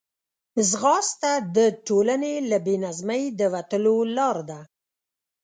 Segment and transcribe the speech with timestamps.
[0.69, 1.57] ځغاسته د
[1.87, 4.59] ټولنې له بې نظمۍ د وتلو لار ده